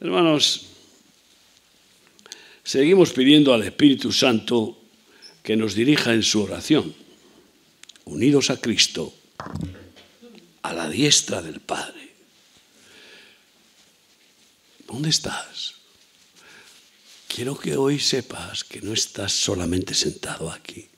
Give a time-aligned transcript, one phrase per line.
[0.00, 0.62] Hermanos,
[2.64, 4.80] seguimos pidiendo al Espíritu Santo
[5.42, 6.94] que nos dirija en su oración,
[8.06, 9.12] unidos a Cristo,
[10.62, 12.14] a la diestra del Padre.
[14.86, 15.74] ¿Dónde estás?
[17.28, 20.88] Quiero que hoy sepas que no estás solamente sentado aquí.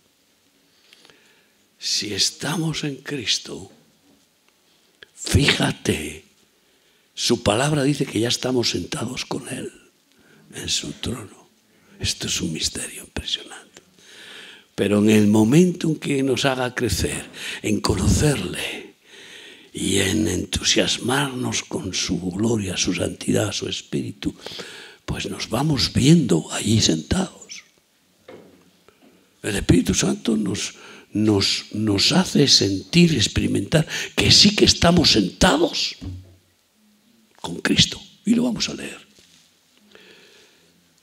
[1.77, 3.69] Si estamos en Cristo,
[5.17, 6.32] fíjate,
[7.15, 9.73] su palabra dice que ya estamos sentados con Él
[10.55, 11.51] en su trono.
[12.01, 13.83] Esto es un misterio impresionante.
[14.75, 17.25] Pero en el momento en que nos haga crecer,
[17.63, 18.95] en conocerle
[19.73, 24.35] y en entusiasmarnos con su gloria, su santidad, su espíritu,
[25.05, 27.65] pues nos vamos viendo allí sentados.
[29.43, 35.97] El Espíritu Santo nos, hace sentir, experimentar que sí que estamos sentados
[37.43, 38.01] con Cristo.
[38.25, 38.99] Y lo vamos a leer.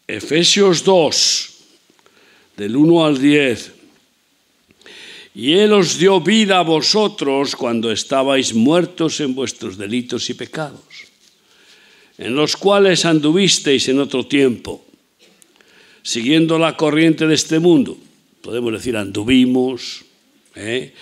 [0.08, 1.50] Efesios 2,
[2.58, 3.74] del 1 al 10.
[5.36, 10.82] Y Él os dio vida a vosotros cuando estabais muertos en vuestros delitos y pecados,
[12.18, 14.84] en los cuales anduvisteis en otro tiempo,
[16.02, 17.96] siguiendo la corriente de este mundo.
[18.42, 20.06] Podemos decir, anduvimos
[20.56, 20.94] ¿eh?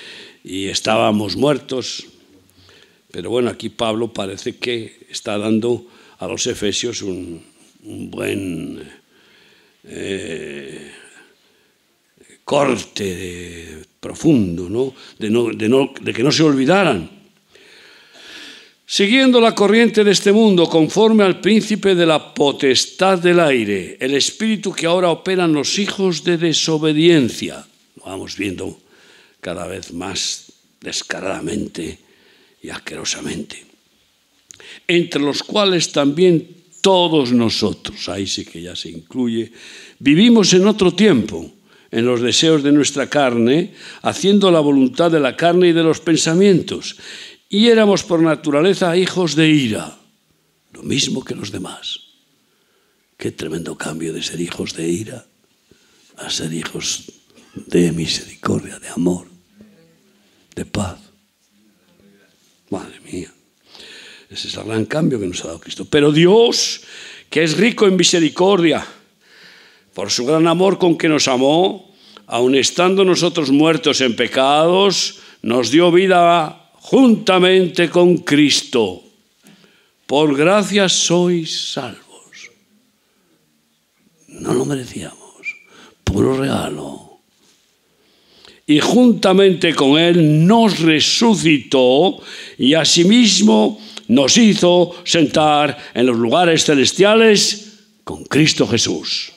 [0.44, 2.06] y estábamos muertos.
[3.18, 5.88] Pero bueno, aquí Pablo parece que está dando
[6.20, 7.42] a los efesios un,
[7.82, 8.80] buen
[9.86, 10.92] eh,
[12.44, 17.10] corte profundo, no, de que no se olvidaran.
[18.86, 24.14] Siguiendo la corriente de este mundo, conforme al príncipe de la potestad del aire, el
[24.14, 27.66] espíritu que ahora operan los hijos de desobediencia.
[27.96, 28.80] Lo vamos viendo
[29.42, 32.06] cada vez más descaradamente
[32.68, 33.64] y asquerosamente.
[34.88, 36.46] Entre los cuales también
[36.82, 39.54] todos nosotros, ahí sí que ya se incluye,
[40.00, 41.50] vivimos en otro tiempo,
[41.92, 46.02] en los deseos de nuestra carne, haciendo la voluntad de la carne y de los
[46.02, 46.98] pensamientos,
[47.48, 49.98] y éramos por naturaleza hijos de ira,
[50.74, 52.02] lo mismo que los demás.
[53.16, 55.26] Qué tremendo cambio de ser hijos de ira
[56.18, 57.14] a ser hijos
[57.56, 59.28] de misericordia, de amor,
[60.54, 61.07] de paz.
[62.70, 63.32] Madre mía.
[64.30, 65.86] Ese es el gran cambio que nos ha dado Cristo.
[65.86, 66.82] Pero Dios,
[67.30, 68.86] que es rico en misericordia,
[69.94, 71.96] por su gran amor con que nos amó,
[72.28, 79.04] aun estando nosotros muertos en pecados, nos dio vida juntamente con Cristo.
[80.06, 82.52] Por gracia sois salvos.
[84.28, 85.56] No lo merecíamos,
[86.04, 87.07] puro regalo.
[88.70, 92.22] Y juntamente con Él nos resucitó
[92.58, 93.80] y asimismo
[94.10, 99.32] nos hizo sentar en los lugares celestiales con Cristo Jesús.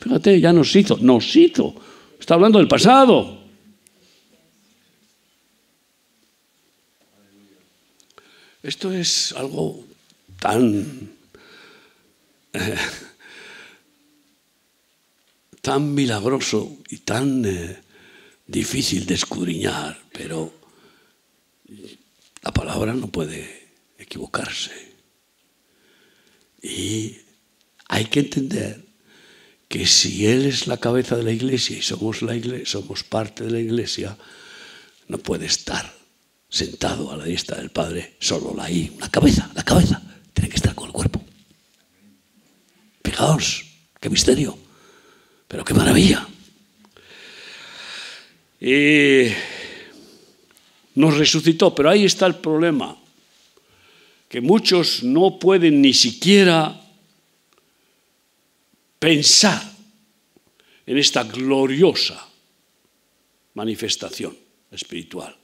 [0.00, 1.74] Fíjate, ya nos hizo, nos hizo.
[2.18, 3.38] Está hablando del pasado.
[8.62, 9.84] Esto es algo
[10.40, 11.10] tan,
[12.52, 12.76] eh,
[15.60, 17.78] tan milagroso y tan eh,
[18.48, 20.52] difícil de escudriñar, pero
[22.42, 24.72] la palabra no puede equivocarse.
[26.62, 27.18] Y
[27.88, 28.84] hay que entender
[29.68, 33.44] que si Él es la cabeza de la iglesia y somos, la iglesia, somos parte
[33.44, 34.16] de la iglesia,
[35.08, 35.94] no puede estar
[36.48, 40.74] sentado a la diestra del Padre solo ahí, la cabeza, la cabeza, tiene que estar
[40.74, 41.22] con el cuerpo.
[43.04, 43.66] Fijaos,
[44.00, 44.58] qué misterio,
[45.46, 46.26] pero qué maravilla.
[48.60, 49.28] Y
[50.94, 52.96] nos resucitó, pero ahí está el problema
[54.28, 56.78] que muchos no pueden ni siquiera
[58.98, 59.62] pensar
[60.86, 62.28] en esta gloriosa
[63.54, 64.36] manifestación
[64.70, 65.36] espiritual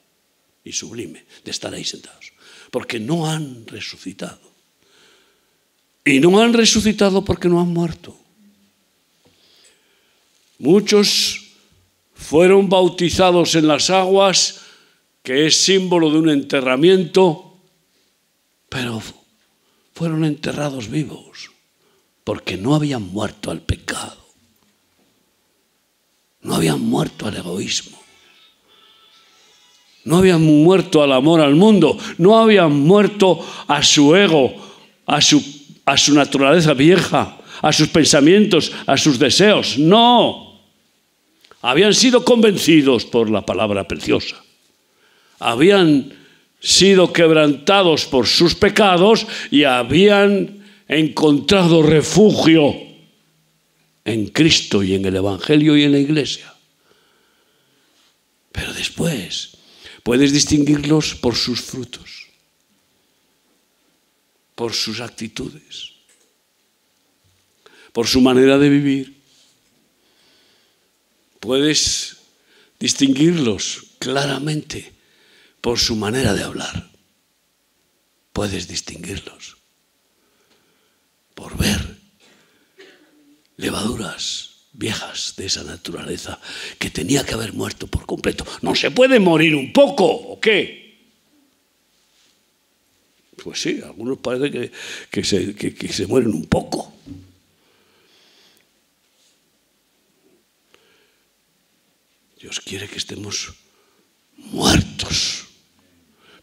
[0.65, 2.33] y sublime de estar ahí sentados,
[2.71, 4.53] porque no han resucitado.
[6.05, 8.15] Y no han resucitado porque no han muerto.
[10.59, 11.44] Muchos
[12.15, 14.61] fueron bautizados en las aguas,
[15.23, 17.59] que es símbolo de un enterramiento,
[18.69, 19.03] pero
[19.93, 21.51] fueron enterrados vivos
[22.25, 24.17] porque no habían muerto al pecado,
[26.41, 27.99] no habían muerto al egoísmo,
[30.05, 34.55] no habían muerto al amor al mundo, no habían muerto a su ego,
[35.07, 35.43] a su,
[35.85, 40.44] a su naturaleza vieja, a sus pensamientos, a sus deseos, no.
[41.67, 44.37] Habían sido convencidos por la palabra preciosa.
[45.39, 46.13] Habían
[46.61, 52.75] sido quebrantados por sus pecados y habían encontrado refugio
[54.05, 56.55] en Cristo y en el Evangelio y en la Iglesia.
[58.53, 59.57] Pero después
[60.03, 62.29] puedes distinguirlos por sus frutos,
[64.55, 65.93] por sus actitudes,
[67.95, 69.14] por su manera de vivir.
[71.45, 72.17] Puedes
[72.81, 74.95] distinguirlos claramente
[75.61, 76.89] por su manera de hablar.
[78.33, 79.59] Puedes distinguirlos
[81.35, 81.99] por ver
[83.59, 86.41] levaduras viejas de esa naturaleza
[86.79, 88.47] que tenía que haber muerto por completo.
[88.63, 90.97] ¿No se puede morir un poco o qué?
[93.43, 94.71] Pues sí, algunos parece
[95.11, 96.94] que, se, que se mueren un poco.
[102.45, 103.55] Dios quiere que estemos
[104.37, 105.47] muertos.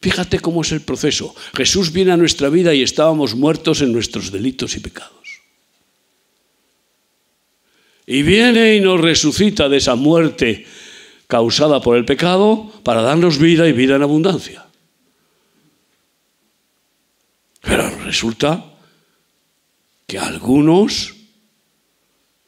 [0.02, 1.36] Fíjate cómo es el proceso.
[1.54, 5.42] Jesús viene a nuestra vida y estábamos muertos en nuestros delitos y pecados.
[8.08, 10.66] Y viene y nos resucita de esa muerte
[11.28, 14.66] causada por el pecado para darnos vida y vida en abundancia.
[17.62, 18.74] Pero resulta
[20.08, 21.14] que algunos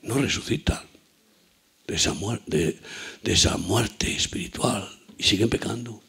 [0.02, 0.93] no resucitan
[1.88, 2.14] de esa,
[3.58, 4.88] muerte, espiritual
[5.18, 6.02] y siguen pecando.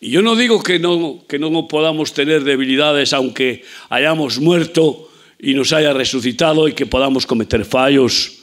[0.00, 5.54] Y yo no digo que no, que no podamos tener debilidades aunque hayamos muerto y
[5.54, 8.38] nos haya resucitado y que podamos cometer fallos.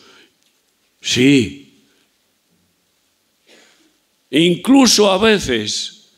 [1.02, 1.86] Sí.
[4.30, 6.10] Incluso a veces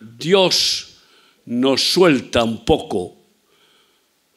[0.00, 0.98] Dios
[1.46, 3.21] nos suelta un poco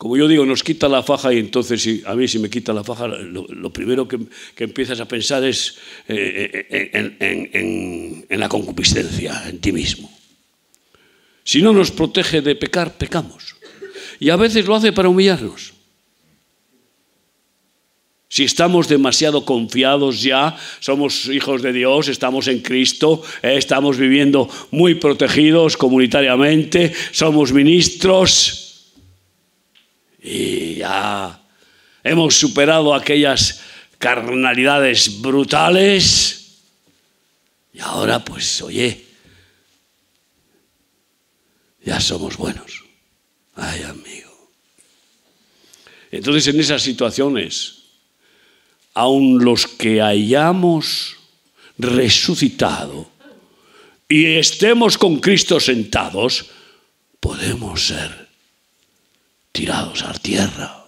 [0.06, 2.84] como yo digo, nos quita la faja y entonces a mí si me quita la
[2.84, 4.20] faja, lo, primero que,
[4.58, 10.08] empiezas a pensar es eh, eh, en, la concupiscencia, en ti mismo.
[11.44, 13.56] Si no nos protege de pecar, pecamos.
[14.20, 15.74] Y a veces lo hace para humillarnos.
[18.30, 24.48] Si estamos demasiado confiados ya, somos hijos de Dios, estamos en Cristo, eh, estamos viviendo
[24.70, 28.65] muy protegidos comunitariamente, somos ministros,
[30.26, 31.40] y ya
[32.04, 33.62] hemos superado aquellas
[34.00, 36.64] carnalidades brutales
[37.72, 39.06] y ahora pues oye,
[41.84, 42.84] ya somos buenos.
[43.54, 44.50] Ay amigo.
[46.10, 47.84] Entonces en esas situaciones,
[48.96, 51.18] aun los que hayamos
[51.78, 53.12] resucitado
[54.10, 56.48] y estemos con Cristo sentados,
[57.20, 58.25] podemos ser
[59.56, 60.84] tirados a tierra.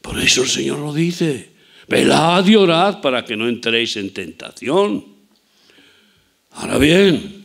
[0.00, 1.50] Por eso el Señor lo dice,
[1.86, 5.04] velad y orad para que no entréis en tentación.
[6.52, 7.44] Ahora bien,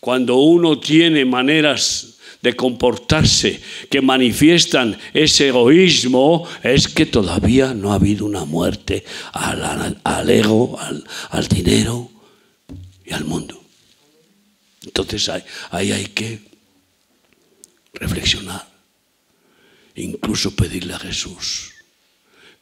[0.00, 7.94] cuando uno tiene maneras de comportarse que manifiestan ese egoísmo, es que todavía no ha
[7.94, 10.76] habido una muerte al, ego,
[11.30, 12.10] al, dinero
[13.06, 13.62] y al mundo.
[14.82, 15.30] Entonces
[15.70, 16.53] ahí hay que
[17.94, 18.66] reflexionar,
[19.96, 21.72] incluso pedirle a Jesús,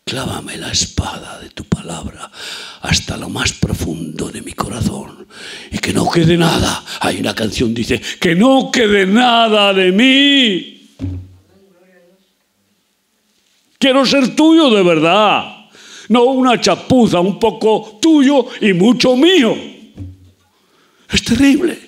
[0.05, 2.31] clávame la espada de tu palabra
[2.83, 5.27] hasta lo más profundo de mi corazón
[5.71, 6.85] y que no quede nada.
[7.01, 10.79] Hay una canción dice, que no quede nada de mí.
[13.79, 15.69] Quiero ser tuyo de verdad,
[16.09, 19.57] no una chapuza, un poco tuyo y mucho mío.
[21.11, 21.79] Es terrible.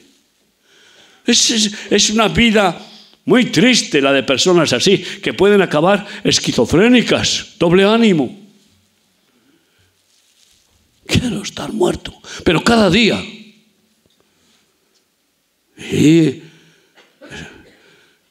[1.25, 1.51] Es,
[1.91, 2.77] es una vida
[3.25, 8.41] muy triste la de personas así, que pueden acabar esquizofrénicas, doble ánimo.
[11.07, 12.15] Quiero estar muerto,
[12.45, 13.23] pero cada día.
[15.77, 16.43] Y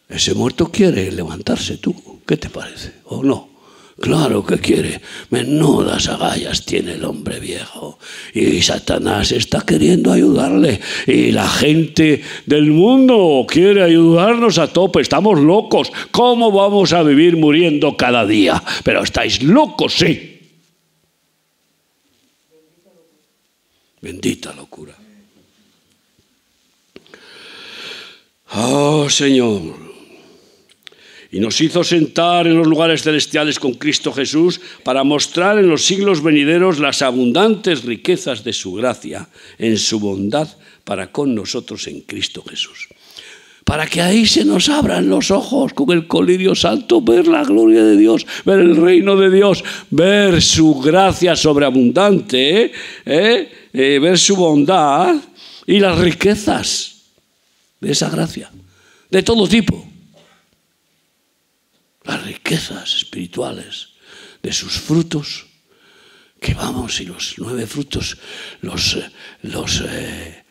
[0.10, 2.22] ese muerto quiere levantarse tú.
[2.26, 2.94] ¿Qué te parece?
[3.06, 3.53] ¿O no?
[4.00, 5.02] Claro que quiere.
[5.30, 8.00] Menudas agallas tiene el hombre viejo.
[8.34, 10.80] Y Satanás está queriendo ayudarle.
[11.06, 15.02] Y la gente del mundo quiere ayudarnos a tope.
[15.02, 15.92] Estamos locos.
[16.12, 18.62] ¿Cómo vamos a vivir muriendo cada día?
[18.84, 20.40] Pero estáis locos, sí.
[24.02, 24.94] Bendita locura.
[28.56, 29.93] Oh Señor,
[31.34, 35.84] y nos hizo sentar en los lugares celestiales con Cristo Jesús para mostrar en los
[35.84, 40.48] siglos venideros las abundantes riquezas de su gracia en su bondad
[40.84, 42.88] para con nosotros en Cristo Jesús.
[43.66, 47.84] Para que ahí se nos abran los ojos con el colirio santo, ver la gloria
[47.84, 52.72] de Dios, ver el reino de Dios, ver su gracia sobreabundante, ¿eh?
[53.06, 53.52] ¿Eh?
[53.74, 55.16] Eh, ver su bondad
[55.66, 57.02] y las riquezas
[57.80, 58.52] de esa gracia
[59.10, 59.93] de todo tipo.
[62.04, 63.90] Las riquezas espirituales
[64.42, 65.46] de sus frutos,
[66.40, 68.18] que vamos, y los nueve frutos
[68.62, 68.98] los,
[69.42, 70.44] los eh,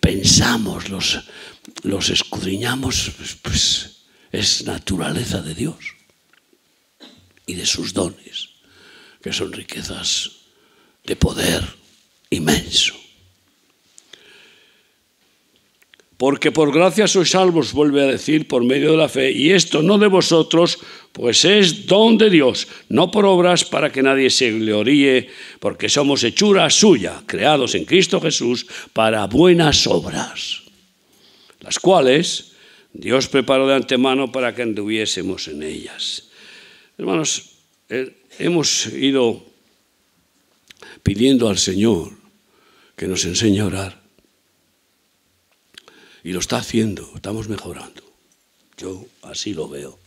[0.00, 1.20] pensamos, los,
[1.82, 3.90] los escudriñamos, pues, pues
[4.30, 5.78] es naturaleza de Dios
[7.46, 8.50] y de sus dones,
[9.20, 10.30] que son riquezas
[11.04, 11.64] de poder
[12.30, 12.94] inmenso.
[16.20, 19.80] Porque por gracia sois salvos, vuelve a decir, por medio de la fe, y esto
[19.80, 20.76] no de vosotros,
[21.16, 25.32] pues es don de Dios, no por obras para que nadie se gloríe,
[25.64, 30.60] porque somos hechura suya, creados en Cristo Jesús para buenas obras,
[31.60, 32.52] las cuales
[32.92, 36.28] Dios preparó de antemano para que anduviésemos en ellas.
[36.98, 39.40] Hermanos, eh, hemos ido
[41.02, 42.12] pidiendo al Señor
[42.94, 43.99] que nos enseñe a orar.
[46.22, 48.02] Y lo está haciendo, estamos mejorando.
[48.76, 49.98] Yo así lo veo.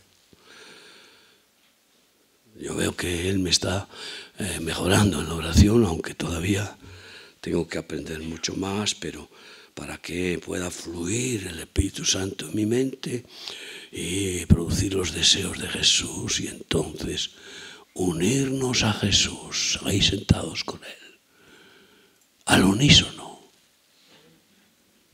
[2.60, 3.88] Yo veo que Él me está
[4.38, 6.76] eh, mejorando en la oración, aunque todavía
[7.40, 9.28] tengo que aprender mucho más, pero
[9.74, 13.24] para que pueda fluir el Espíritu Santo en mi mente
[13.90, 17.30] y producir los deseos de Jesús y entonces
[17.92, 21.18] unirnos a Jesús ahí sentados con Él,
[22.46, 23.33] al unísono,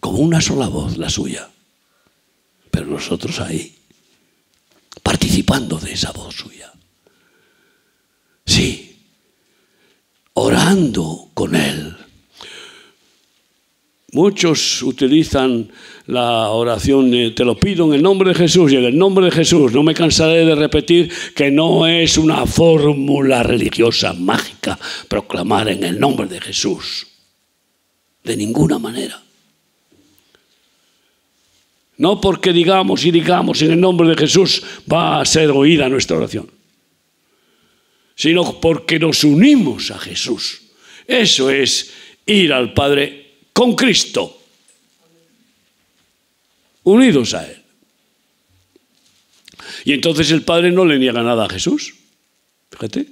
[0.01, 1.49] como una sola voz la suya,
[2.71, 3.77] pero nosotros ahí,
[5.03, 6.73] participando de esa voz suya.
[8.45, 8.99] Sí,
[10.35, 11.97] orando con Él
[14.13, 15.71] Muchos utilizan
[16.07, 19.31] la oración, te lo pido en el nombre de Jesús y en el nombre de
[19.31, 19.73] Jesús.
[19.73, 24.77] No me cansaré de repetir que no es una fórmula religiosa mágica
[25.07, 27.07] proclamar en el nombre de Jesús.
[28.25, 29.23] De ninguna manera.
[32.01, 36.17] No porque digamos y digamos en el nombre de Jesús va a ser oída nuestra
[36.17, 36.51] oración,
[38.15, 40.63] sino porque nos unimos a Jesús.
[41.07, 41.93] Eso es
[42.25, 44.41] ir al Padre con Cristo,
[46.85, 47.63] unidos a Él.
[49.85, 51.93] Y entonces el Padre no le niega nada a Jesús.
[52.71, 53.09] Fíjate.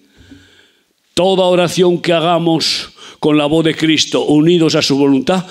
[1.12, 2.88] Toda oración que hagamos
[3.20, 5.46] con la voz de Cristo unidos a su voluntad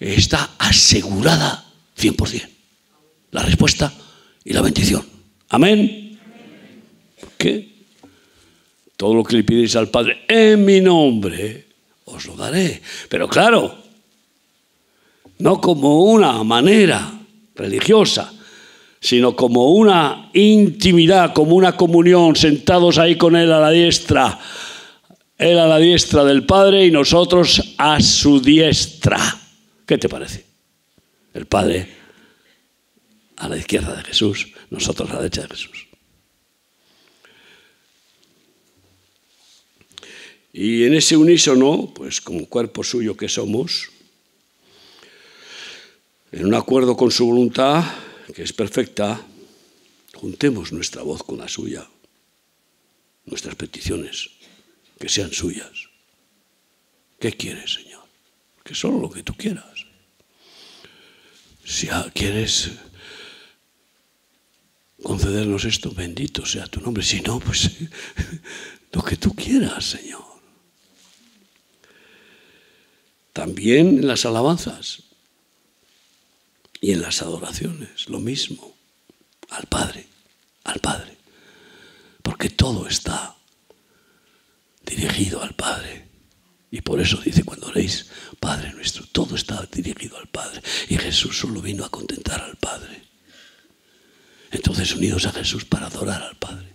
[0.00, 2.57] está asegurada 100%.
[3.30, 3.92] La respuesta
[4.44, 5.04] y la bendición.
[5.50, 6.18] Amén.
[7.20, 7.68] ¿Por qué?
[8.96, 11.66] Todo lo que le pidéis al Padre en mi nombre
[12.06, 12.80] os lo daré.
[13.08, 13.76] Pero claro,
[15.38, 17.12] no como una manera
[17.54, 18.32] religiosa,
[19.00, 24.38] sino como una intimidad, como una comunión, sentados ahí con Él a la diestra,
[25.36, 29.18] Él a la diestra del Padre y nosotros a su diestra.
[29.86, 30.44] ¿Qué te parece?
[31.34, 31.97] El Padre
[33.38, 35.86] a la izquierda de Jesús, nosotros a la derecha de Jesús.
[40.52, 43.90] Y en ese unísono, pues como cuerpo suyo que somos,
[46.32, 47.84] en un acuerdo con su voluntad,
[48.34, 49.24] que es perfecta,
[50.14, 51.86] juntemos nuestra voz con la suya,
[53.26, 54.30] nuestras peticiones,
[54.98, 55.88] que sean suyas.
[57.20, 58.02] ¿Qué quieres, Señor?
[58.64, 59.86] Que solo lo que tú quieras.
[61.64, 62.72] Si quieres
[65.02, 67.02] concedernos esto, bendito sea tu nombre.
[67.02, 67.70] Si no, pues
[68.92, 70.24] lo que tú quieras, Señor.
[73.32, 75.04] También en las alabanzas.
[76.80, 78.72] Y en las adoraciones, lo mismo,
[79.50, 80.06] al Padre,
[80.62, 81.16] al Padre.
[82.22, 83.36] Porque todo está
[84.84, 86.08] dirigido al Padre.
[86.70, 88.06] Y por eso dice cuando oréis,
[88.38, 90.62] Padre nuestro, todo está dirigido al Padre.
[90.88, 93.02] Y Jesús solo vino a contentar al Padre.
[94.50, 96.68] Entonces unidos a Jesús para adorar al Padre.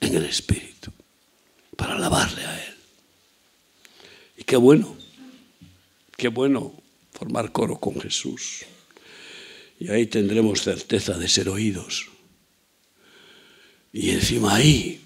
[0.00, 0.92] En el Espíritu.
[1.76, 2.74] Para alabarle a Él.
[4.38, 4.96] Y qué bueno,
[6.16, 6.72] qué bueno
[7.12, 8.64] formar coro con Jesús.
[9.78, 12.06] Y ahí tendremos certeza de ser oídos.
[13.92, 15.04] Y encima ahí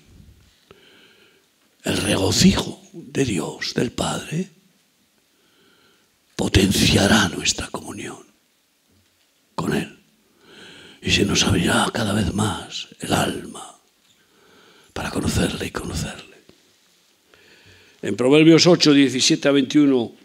[1.84, 4.48] el regocijo de Dios, del Padre,
[6.36, 8.24] potenciará nuestra comunión
[9.54, 10.01] con Él.
[11.02, 13.76] Y se nos abrirá cada vez más el alma
[14.92, 16.36] para conocerle y conocerle.
[18.02, 20.22] En Proverbios 8, 17 a 21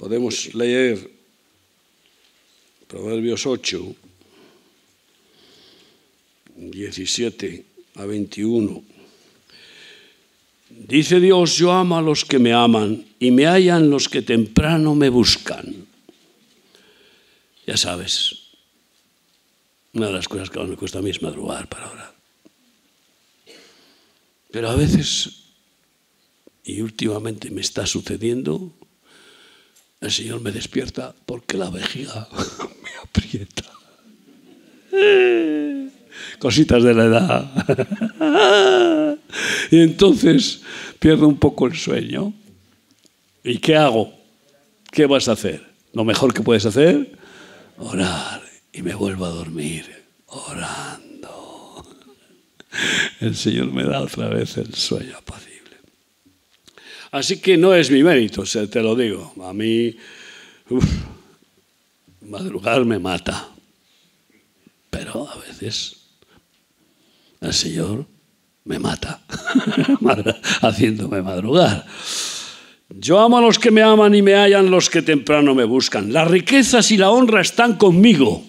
[0.00, 1.10] Podemos leer
[2.88, 3.94] Proverbios 8,
[6.56, 7.64] 17
[7.96, 8.82] a 21.
[10.70, 14.94] Dice Dios, yo amo a los que me aman y me hallan los que temprano
[14.94, 15.86] me buscan.
[17.70, 18.34] Ya sabes,
[19.92, 22.12] una de las cosas que más me cuesta a mí es madrugar para orar.
[24.50, 25.44] Pero a veces,
[26.64, 28.72] y últimamente me está sucediendo,
[30.00, 32.28] el Señor me despierta porque la vejiga
[32.82, 33.70] me aprieta.
[36.40, 39.18] Cositas de la edad.
[39.70, 40.62] y entonces
[40.98, 42.34] pierdo un poco el sueño.
[43.44, 44.12] ¿Y qué hago?
[44.90, 45.64] ¿Qué vas a hacer?
[45.92, 47.19] Lo mejor que puedes hacer,
[47.80, 48.42] orar.
[48.72, 49.84] Y me vuelvo a dormir
[50.26, 51.84] orando.
[53.20, 55.76] El Señor me da otra vez el sueño apacible.
[57.10, 59.34] Así que no es mi mérito, te lo digo.
[59.44, 59.96] A mí,
[62.20, 63.48] madrugar me mata.
[64.88, 65.96] Pero a veces
[67.40, 68.06] el Señor
[68.64, 69.20] me mata,
[70.60, 71.86] haciéndome madrugar.
[72.98, 76.12] Yo amo a los que me aman y me hallan los que temprano me buscan.
[76.12, 78.42] Las riquezas y la honra están conmigo.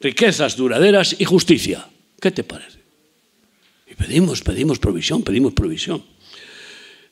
[0.00, 1.86] Riquezas duraderas y justicia.
[2.20, 2.78] ¿Qué te parece?
[3.90, 6.02] Y pedimos, pedimos provisión, pedimos provisión.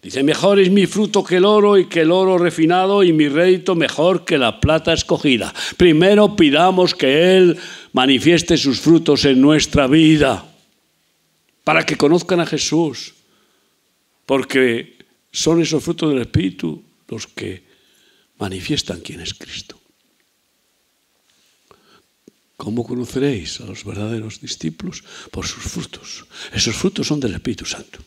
[0.03, 3.29] Dice, mejor es mi fruto que el oro y que el oro refinado y mi
[3.29, 5.53] rédito mejor que la plata escogida.
[5.77, 7.59] Primero pidamos que Él
[7.93, 10.47] manifieste sus frutos en nuestra vida
[11.65, 13.15] para que conozcan a Jesús,
[14.25, 15.00] porque
[15.33, 17.63] son esos frutos del Espíritu los que
[18.39, 19.79] manifiestan quién es Cristo.
[22.57, 25.03] ¿Cómo conoceréis a los verdaderos discípulos?
[25.31, 26.27] Por sus frutos.
[26.53, 28.01] Esos frutos son del Espíritu Santo.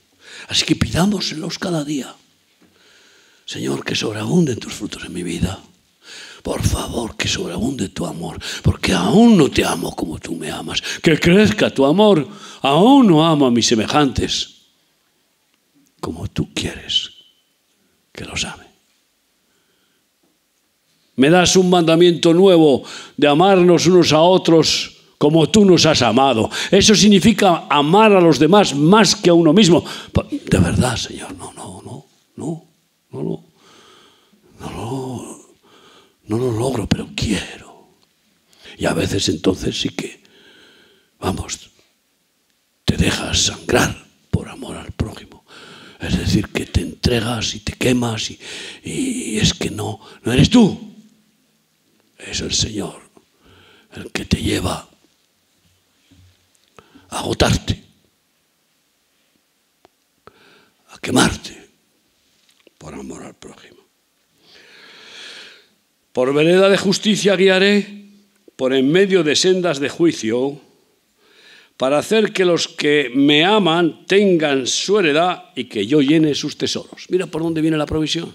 [0.48, 2.14] Así que pidámoselos cada día.
[3.46, 5.64] Señor, que sobreabunden tus frutos en mi vida.
[6.44, 10.84] Por favor, que sobreabunde tu amor, porque aún no te amo como tú me amas.
[11.02, 12.28] Que crezca tu amor.
[12.62, 14.50] Aún no amo a mis semejantes
[16.00, 17.13] como tú quieres
[18.14, 18.64] que los ame.
[21.16, 22.84] Me das un mandamiento nuevo
[23.18, 26.50] de amarnos unos a otros como tú nos has amado.
[26.70, 29.84] Eso significa amar a los demás más que a uno mismo.
[30.30, 32.66] De verdad, Señor, no, no, no, no,
[33.12, 33.44] no, no,
[34.60, 35.38] no, no,
[36.26, 37.88] no lo logro, pero quiero.
[38.78, 40.22] Y a veces entonces sí que,
[41.20, 41.70] vamos,
[42.84, 43.96] te dejas sangrar
[44.30, 45.33] por amor al prójimo.
[46.04, 50.94] Es decir, que te entregas y te quemas y, es que no, no eres tú.
[52.18, 53.02] Es el Señor
[53.96, 54.90] el que te lleva
[57.10, 57.84] a agotarte,
[60.90, 61.70] a quemarte
[62.78, 63.78] por amor al prójimo.
[66.12, 68.10] Por vereda de justicia guiaré,
[68.56, 70.60] por en medio de sendas de juicio,
[71.84, 76.58] para hacer que los que me aman tengan su heredad y que yo llene sus
[76.58, 77.08] tesoros.
[77.10, 78.34] Mira por dónde viene la provisión.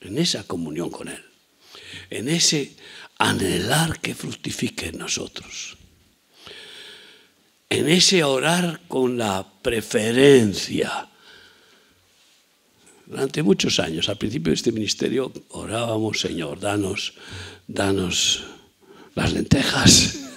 [0.00, 1.22] En esa comunión con Él,
[2.08, 2.74] en ese
[3.18, 5.76] anhelar que fructifique en nosotros.
[7.68, 11.10] En ese orar con la preferencia.
[13.04, 17.12] Durante muchos años, al principio de este ministerio, orábamos, Señor, danos,
[17.66, 18.44] danos
[19.14, 20.27] las lentejas,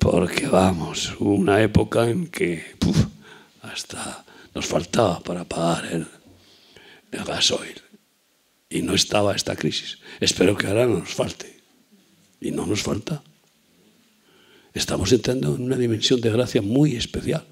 [0.00, 2.76] porque vamos, hubo una época en que
[3.62, 4.24] hasta
[4.54, 6.06] nos faltaba para pagar el,
[7.12, 7.80] el gasoil
[8.68, 9.98] y no estaba esta crisis.
[10.18, 11.60] Espero que ahora no nos falte.
[12.40, 13.22] Y no nos falta.
[14.74, 17.44] Estamos entrando en una dimensión de gracia muy especial.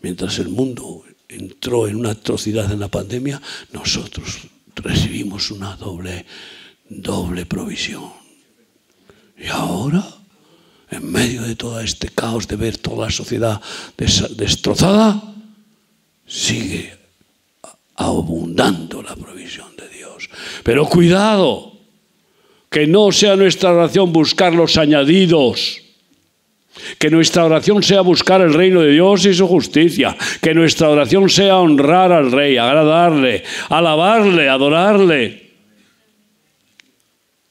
[0.00, 6.24] Mientras el mundo entró en una atrocidad en la pandemia, nosotros recibimos una doble,
[6.88, 8.12] doble provisión.
[9.36, 10.15] Y ahora,
[10.90, 13.60] en medio de todo este caos de ver toda la sociedad
[13.96, 15.20] destrozada,
[16.26, 16.92] sigue
[17.96, 20.28] abundando la provisión de Dios.
[20.62, 21.72] Pero cuidado,
[22.70, 25.82] que no sea nuestra oración buscar los añadidos.
[26.98, 30.14] Que nuestra oración sea buscar el reino de Dios y su justicia.
[30.42, 35.52] Que nuestra oración sea honrar al Rey, agradarle, alabarle, adorarle.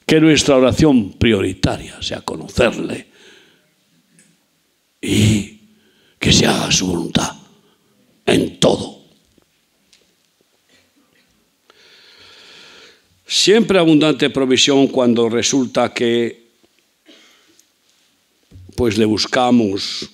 [0.06, 3.15] Que nuestra oración prioritaria sea conocerle
[5.06, 5.60] y
[6.18, 7.36] que se haga su voluntad
[8.26, 9.04] en todo.
[13.24, 16.46] Siempre abundante provisión cuando resulta que
[18.74, 20.10] pues le buscamos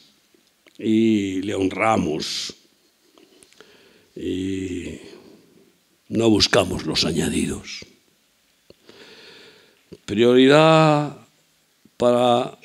[0.78, 2.54] y le honramos
[4.14, 4.98] y
[6.08, 7.86] no buscamos los añadidos.
[10.04, 11.16] Prioridad
[11.96, 12.58] para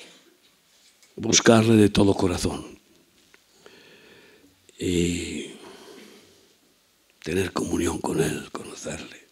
[1.18, 2.80] buscarle de todo corazón
[4.80, 5.48] y
[7.22, 9.28] tener comunión con Él, conocerle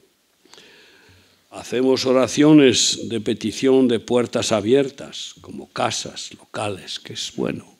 [1.55, 7.77] Hacemos oraciones de petición de puertas abiertas, como casas locales, que es bueno.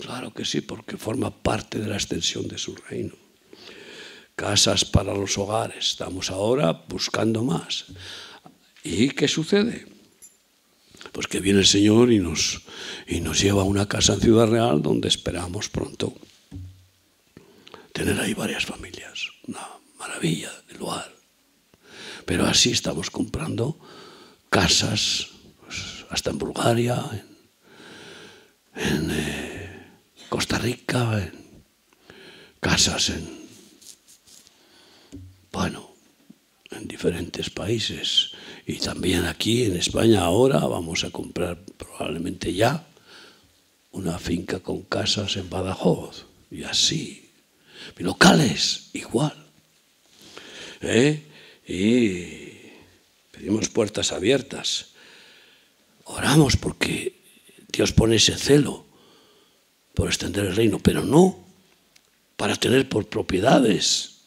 [0.00, 3.14] Claro que sí, porque forma parte de la extensión de su reino.
[4.34, 5.90] Casas para los hogares.
[5.90, 7.84] Estamos ahora buscando más.
[8.82, 9.86] ¿Y qué sucede?
[11.12, 12.62] Pues que viene el Señor y nos,
[13.06, 16.14] y nos lleva a una casa en Ciudad Real donde esperamos pronto
[17.92, 19.28] tener ahí varias familias.
[19.46, 19.66] Una
[19.98, 21.12] maravilla de lugar.
[22.24, 23.78] Pero así estamos comprando
[24.50, 25.28] casas,
[25.60, 27.24] pues, hasta en Bulgaria,
[28.74, 29.86] en, eh,
[30.28, 31.62] Costa Rica, en
[32.60, 33.48] casas en,
[35.50, 35.90] bueno,
[36.70, 38.32] en diferentes países.
[38.66, 42.86] Y también aquí en España ahora vamos a comprar probablemente ya
[43.92, 46.26] una finca con casas en Badajoz.
[46.50, 47.30] Y así.
[47.98, 49.34] Locales, igual.
[50.80, 51.24] ¿Eh?
[51.68, 52.72] y
[53.30, 54.88] pedimos puertas abiertas.
[56.04, 57.20] Oramos porque
[57.70, 58.86] Dios pone ese celo
[59.92, 61.44] por extender el reino, pero no
[62.36, 64.17] para tener por propiedades.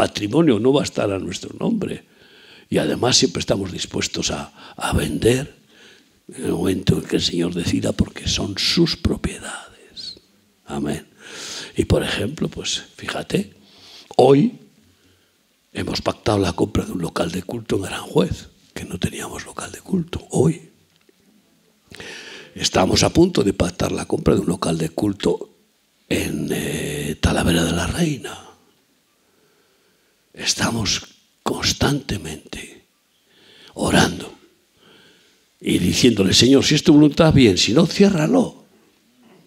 [0.00, 2.04] Patrimonio no va a estar a nuestro nombre.
[2.68, 5.54] Y además siempre estamos dispuestos a, a vender
[6.32, 10.20] en el momento en que el Señor decida porque son sus propiedades.
[10.64, 11.06] Amén.
[11.76, 13.52] Y por ejemplo, pues fíjate,
[14.16, 14.60] hoy
[15.72, 19.70] Hemos pactado la compra de un local de culto en Aranjuez, que no teníamos local
[19.70, 20.68] de culto hoy.
[22.56, 25.50] Estamos a punto de pactar la compra de un local de culto
[26.08, 28.49] en eh, Talavera de la Reina.
[30.40, 31.02] Estamos
[31.42, 32.86] constantemente
[33.74, 34.38] orando
[35.60, 38.64] y diciéndole, Señor, si es tu voluntad, bien, si no, ciérralo,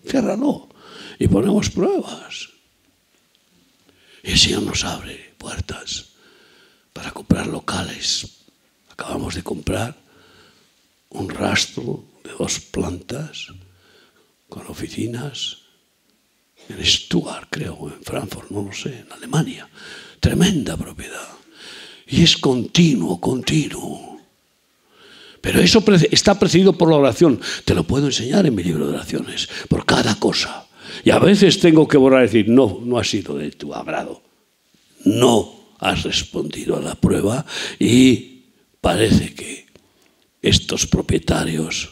[0.08, 0.70] ciérralo.
[1.18, 2.50] Y ponemos pruebas.
[4.22, 6.10] Y el Señor nos abre puertas
[6.94, 8.28] para comprar locales.
[8.90, 9.98] Acabamos de comprar
[11.10, 13.48] un rastro de dos plantas
[14.48, 15.58] con oficinas
[16.70, 19.68] en Stuttgart, creo, en Frankfurt, no lo sé, en Alemania.
[20.24, 21.28] Tremenda propiedad.
[22.08, 24.22] Y es continuo, continuo.
[25.42, 27.42] Pero eso está precedido por la oración.
[27.66, 30.66] Te lo puedo enseñar en mi libro de oraciones, por cada cosa.
[31.04, 34.24] Y a veces tengo que borrar y decir, no, no ha sido de tu agrado.
[35.04, 37.46] No has respondido a la prueba
[37.78, 38.46] y
[38.80, 39.66] parece que
[40.42, 41.92] estos propietarios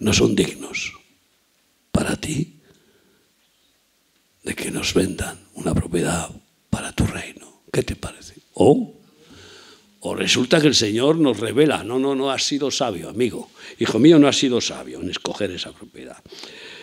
[0.00, 0.94] no son dignos
[1.92, 2.56] para ti
[4.42, 6.41] de que nos vendan una propiedad
[6.92, 7.62] tu reino.
[7.72, 8.34] ¿Qué te parece?
[8.54, 8.94] O,
[10.00, 13.50] o resulta que el Señor nos revela, no, no, no has sido sabio, amigo.
[13.78, 16.18] Hijo mío, no has sido sabio en escoger esa propiedad.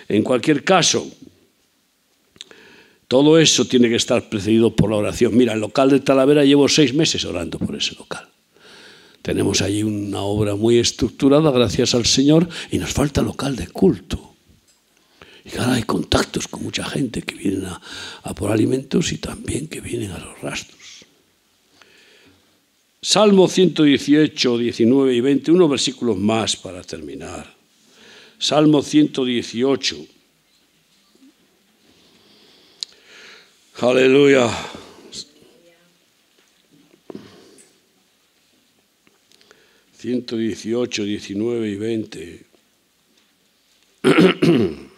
[0.08, 1.08] En cualquier caso,
[3.08, 5.36] todo eso tiene que estar precedido por la oración.
[5.36, 8.30] Mira, el local de Talavera llevo seis meses orando por ese local.
[9.22, 14.29] Tenemos allí una obra muy estructurada, gracias al Señor, y nos falta local de culto.
[15.52, 17.82] Y ahora hay contactos con mucha gente que vienen a,
[18.24, 21.06] a por alimentos y también que vienen a los rastros.
[23.02, 27.56] Salmo 118, 19 y 20, unos versículos más para terminar.
[28.38, 30.06] Salmo 118.
[33.82, 34.50] Aleluya.
[39.98, 42.46] Ciento dieciocho, diecinueve y veinte.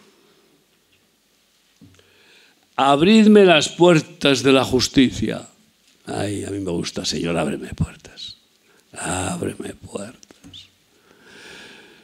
[2.90, 5.48] Abridme las puertas de la justicia.
[6.06, 8.38] Ay, a mí me gusta, Señor, ábreme puertas.
[8.92, 10.22] Ábreme puertas.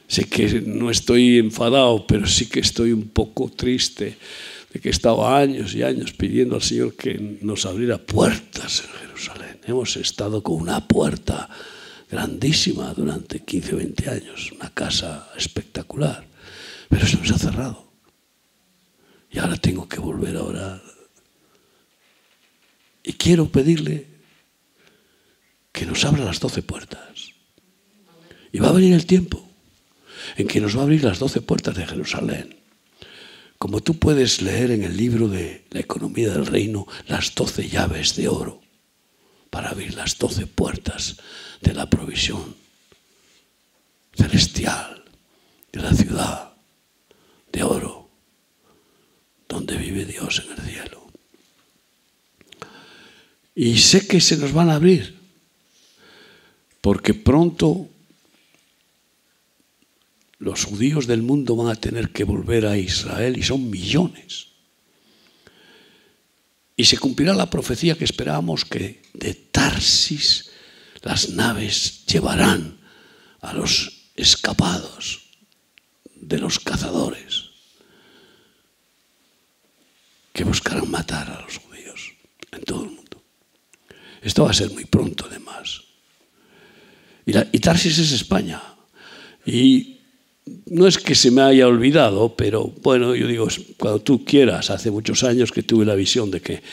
[0.07, 4.17] Sé que no estoy enfadado, pero sí que estoy un poco triste
[4.71, 9.07] de que he estado años y años pidiendo al Señor que nos abriera puertas en
[9.07, 9.59] Jerusalén.
[9.65, 11.49] Hemos estado con una puerta
[12.09, 16.25] grandísima durante 15 o 20 años, una casa espectacular,
[16.87, 17.88] pero se nos ha cerrado.
[19.31, 20.81] Y ahora tengo que volver a orar.
[23.03, 24.07] Y quiero pedirle
[25.71, 27.33] que nos abra las doce puertas.
[28.51, 29.47] Y va a venir el tiempo
[30.35, 32.59] en que nos va a abrir las doce puertas de Jerusalén
[33.59, 38.15] como tú puedes leer en el libro de la economía del reino las doce llaves
[38.15, 38.61] de oro
[39.49, 41.17] para abrir las doce puertas
[41.59, 42.55] de la provisión
[44.15, 45.03] celestial
[45.73, 46.53] de la ciudad
[47.51, 47.98] de oro
[49.49, 51.07] donde vive Dios en el cielo.
[53.55, 55.17] Y sé que se nos van a abrir,
[56.79, 57.89] porque pronto
[60.37, 64.47] los judíos del mundo van a tener que volver a Israel y son millones.
[66.77, 70.51] Y se cumplirá la profecía que esperábamos que de Tarsis
[71.01, 72.77] las naves llevarán
[73.41, 75.23] a los escapados
[76.15, 77.48] de los cazadores
[80.39, 82.13] que buscarán matar a los judíos
[82.53, 83.21] en todo el mundo.
[84.21, 85.81] Esto va a ser muy pronto, además.
[87.25, 88.63] Y, y Tarsis es España.
[89.45, 89.99] Y
[90.67, 94.91] no es que se me haya olvidado, pero bueno, yo digo, cuando tú quieras, hace
[94.91, 96.63] muchos años que tuve la visión de que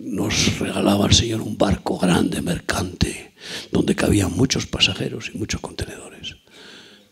[0.00, 3.34] nos regalaba el Señor un barco grande, mercante,
[3.70, 6.34] donde cabían muchos pasajeros y muchos contenedores.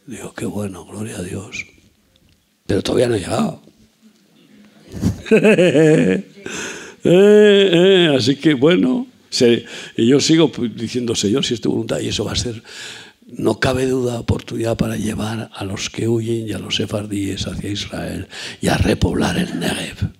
[0.08, 1.66] Digo, qué bueno, gloria a Dios.
[2.66, 3.67] Pero todavía no ha llegado.
[5.30, 6.24] Eh,
[7.04, 9.06] eh, así que bueno,
[9.96, 12.62] yo sigo diciendo, Señor, si es tu voluntad, y eso va a ser,
[13.26, 17.70] no cabe duda, oportunidad para llevar a los que huyen y a los sefardíes hacia
[17.70, 18.26] Israel
[18.60, 20.10] y a repoblar el Negev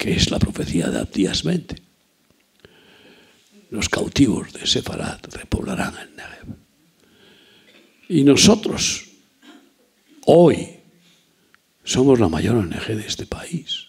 [0.00, 1.76] que es la profecía de Abdías 20.
[3.68, 6.56] Los cautivos de Sefarat repoblarán el Negev.
[8.08, 9.04] Y nosotros,
[10.24, 10.79] hoy,
[11.90, 13.88] somos la mayor ONG de este país,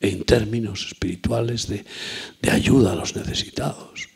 [0.00, 1.84] en términos espirituales de,
[2.50, 4.08] ayuda a los necesitados.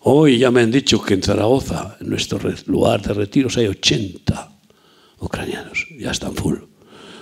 [0.00, 4.58] Hoy ya me han dicho que en Zaragoza, en nuestro lugar de retiros, hay 80
[5.20, 6.58] ucranianos, ya están full.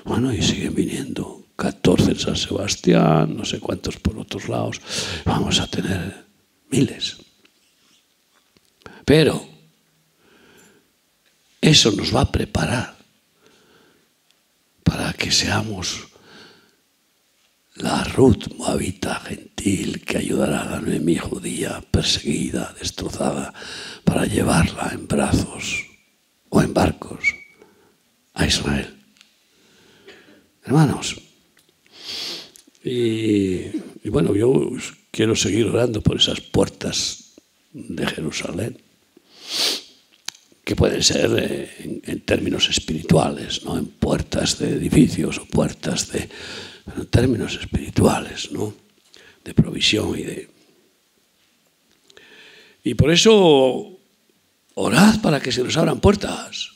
[0.05, 4.81] Bueno, y siguen viniendo 14 en San Sebastián, no sé cuántos por otros lados,
[5.27, 6.25] vamos a tener
[6.71, 7.19] miles.
[9.05, 9.47] Pero
[11.61, 13.02] eso nos va a preparar
[14.83, 16.09] para que seamos
[17.77, 23.55] la Ruth moabita gentil que ayudará a Noemí judía perseguida, destrozada,
[24.05, 25.87] para llevarla en brazos
[26.51, 27.35] o en barcos
[28.35, 28.99] a Israel.
[30.65, 31.17] Hermanos,
[32.85, 34.71] y, bueno, yo
[35.11, 37.35] quiero seguir orando por esas puertas
[37.73, 38.79] de Jerusalén,
[40.75, 46.29] pueden ser eh, en, términos espirituales, no en puertas de edificios o puertas de
[47.11, 48.75] términos espirituales, ¿no?
[49.45, 50.49] de provisión y de...
[52.85, 53.99] Y por eso
[54.75, 56.71] orad para que se nos abran puertas.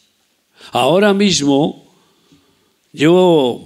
[0.73, 1.85] Ahora mismo
[2.93, 3.65] yo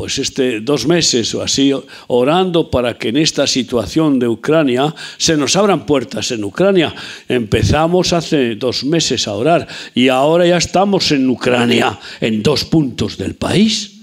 [0.00, 1.74] pues este dos meses o así
[2.06, 6.30] orando para que en esta situación de Ucrania se nos abran puertas.
[6.30, 6.94] En Ucrania.
[7.28, 13.18] Empezamos hace dos meses a orar y ahora ya estamos en Ucrania, en dos puntos
[13.18, 14.00] del país,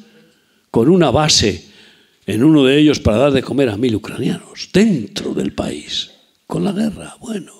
[0.70, 1.66] con una base
[2.28, 6.12] en uno de ellos para dar de comer a mil ucranianos, dentro del país,
[6.46, 7.54] con la guerra, bueno,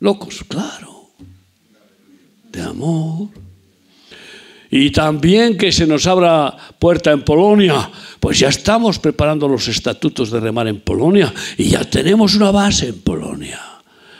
[0.00, 1.12] locos, claro,
[2.52, 3.45] de amor
[4.78, 7.90] y también que se nos abra puerta en Polonia.
[8.20, 12.88] Pues ya estamos preparando los estatutos de remar en Polonia y ya tenemos una base
[12.88, 13.60] en Polonia.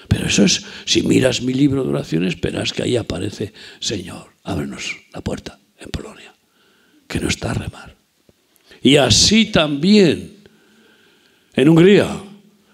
[0.09, 4.97] Pero eso es, si miras mi libro de oraciones, verás que ahí aparece, Señor, ábrenos
[5.12, 6.33] la puerta en Polonia,
[7.07, 7.95] que no está a remar.
[8.81, 10.38] Y así también
[11.55, 12.09] en Hungría,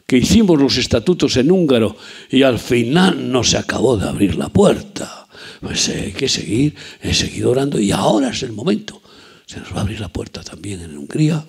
[0.06, 1.96] que hicimos los estatutos en húngaro
[2.30, 5.21] y al final no se acabó de abrir la puerta
[5.62, 9.00] pues eh, hay que seguir, he seguido orando y ahora es el momento.
[9.46, 11.46] Se nos va a abrir la puerta también en Hungría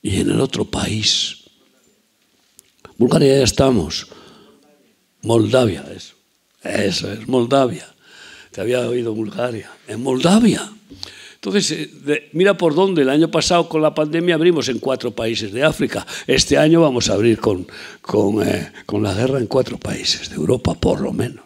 [0.00, 1.44] y en el otro país.
[2.96, 4.08] Bulgaria ya estamos.
[5.22, 6.14] Moldavia, eso.
[6.62, 7.86] Eso es, Moldavia.
[8.50, 9.70] Te había oído Bulgaria.
[9.86, 10.72] En Moldavia.
[11.34, 11.70] Entonces,
[12.06, 13.02] eh, mira por dónde.
[13.02, 16.06] El año pasado con la pandemia abrimos en cuatro países de África.
[16.26, 17.66] Este año vamos a abrir con,
[18.00, 21.44] con, eh, con la guerra en cuatro países de Europa, por lo menos.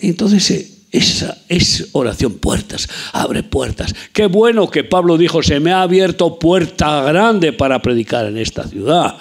[0.00, 3.94] Entonces, eh, esa es oración, puertas, abre puertas.
[4.12, 8.66] Qué bueno que Pablo dijo, se me ha abierto puerta grande para predicar en esta
[8.66, 9.16] ciudad.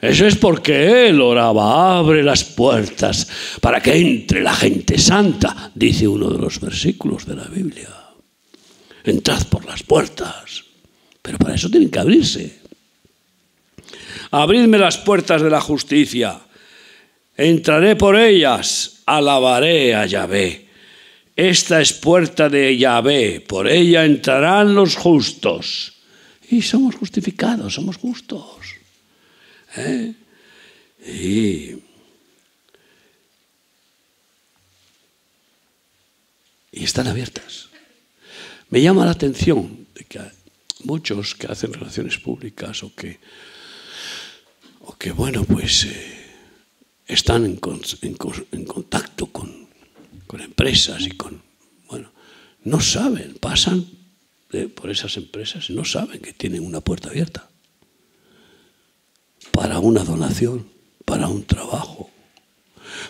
[0.00, 3.28] Eso es porque él oraba, abre las puertas
[3.60, 7.88] para que entre la gente santa, dice uno de los versículos de la Biblia.
[9.04, 10.64] Entrad por las puertas,
[11.20, 12.60] pero para eso tienen que abrirse.
[14.32, 16.38] Abridme las puertas de la justicia,
[17.36, 20.68] entraré por ellas alabaré a Yahvé.
[21.34, 25.94] Esta es puerta de Yahvé, por ella entrarán los justos.
[26.50, 28.76] Y somos justificados, somos justos.
[29.76, 30.12] ¿Eh?
[31.06, 31.80] Y,
[36.72, 37.68] están abiertas.
[38.68, 40.20] Me llama la atención de que
[40.84, 43.18] muchos que hacen relaciones públicas o que,
[44.80, 45.84] o que bueno, pues...
[45.84, 46.11] Eh,
[47.14, 49.68] están en, contacto con,
[50.38, 51.42] empresas y con,
[51.88, 52.10] bueno,
[52.64, 53.86] no saben, pasan
[54.74, 57.48] por esas empresas y no saben que tienen una puerta abierta
[59.50, 60.68] para una donación,
[61.04, 62.10] para un trabajo,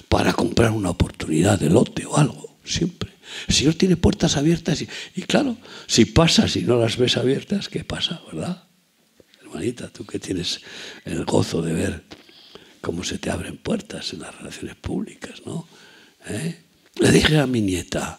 [0.08, 3.12] para comprar una oportunidad de lote o algo, siempre.
[3.48, 7.68] El Señor tiene puertas abiertas y, y claro, si pasas y no las ves abiertas,
[7.68, 8.64] ¿qué pasa, verdad?
[9.40, 10.60] Hermanita, tú que tienes
[11.04, 12.04] el gozo de ver
[12.82, 15.66] cómo se te abren puertas en las relaciones públicas, ¿no?
[16.26, 16.62] ¿Eh?
[16.96, 18.18] Le dije a mi nieta,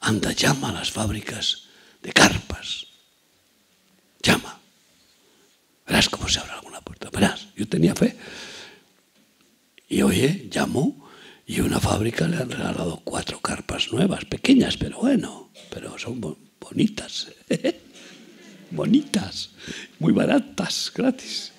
[0.00, 1.68] anda, llama a las fábricas
[2.02, 2.88] de carpas.
[4.22, 4.60] Llama.
[5.86, 7.08] Verás cómo se abre alguna puerta.
[7.10, 8.16] Verás, yo tenía fe.
[9.88, 11.08] Y oye, llamó
[11.46, 16.20] y una fábrica le han regalado cuatro carpas nuevas, pequeñas, pero bueno, pero son
[16.58, 17.28] bonitas.
[18.70, 19.50] bonitas,
[19.98, 21.53] muy baratas, gratis.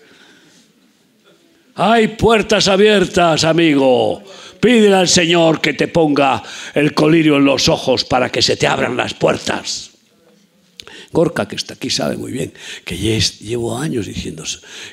[1.78, 4.24] Hay puertas abiertas, amigo.
[4.62, 6.42] Pídele al Señor que te ponga
[6.74, 9.92] el colirio en los ojos para que se te abran las puertas.
[11.12, 14.44] Gorka, que está aquí, sabe muy bien que llevo años diciendo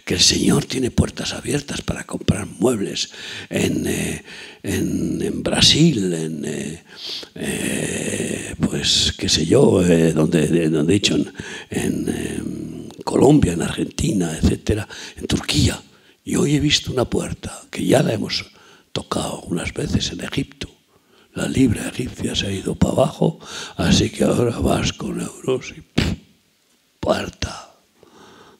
[0.05, 3.11] que el Señor tiene puertas abiertas para comprar muebles
[3.49, 6.83] en, eh, Brasil, en, eh,
[7.37, 9.83] eh, pues, qué sé yo,
[10.15, 11.17] donde he dicho,
[11.71, 15.81] en, Colombia, en Argentina, etcétera, en Turquía.
[16.25, 18.45] Y hoy he visto una puerta que ya la hemos
[18.93, 20.69] tocado unas veces en Egipto.
[21.35, 23.41] La libra egipcia se ha ido para abajo,
[23.77, 25.83] así que ahora vas con euros y
[27.01, 27.71] puerta.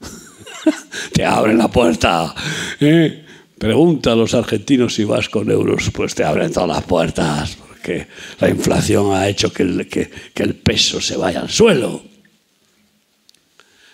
[1.13, 2.35] te abren la puerta.
[2.81, 3.27] ¿eh?
[3.59, 8.09] Pregunta a los argentinos si vas con euros, pues te abren todas las puertas, porque
[8.41, 12.03] la inflación ha hecho que el, que el peso se vaya al suelo.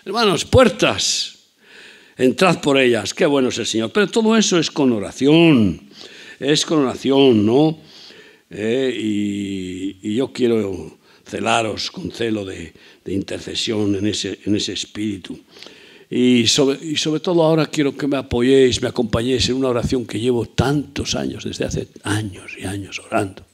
[0.05, 1.38] Hermanos, puertas
[2.19, 3.91] entrad por ellas, qué bueno es el Señor.
[3.91, 5.81] Pero todo eso es con oración,
[6.39, 7.79] es con oración, ¿no?
[8.51, 12.73] Eh, y, yo quiero celaros con celo de,
[13.05, 15.39] intercesión en ese, en ese espíritu.
[16.09, 20.05] Y sobre, y sobre todo ahora quiero que me apoyéis, me acompañéis en una oración
[20.05, 23.45] que llevo tantos años, desde hace años y años orando.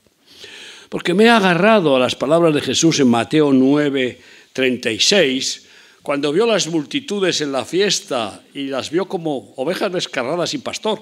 [0.90, 4.20] Porque me he agarrado a las palabras de Jesús en Mateo 9,
[4.54, 5.65] 36,
[6.06, 11.02] cuando vio las multitudes en la fiesta y las vio como ovejas descarradas y pastor,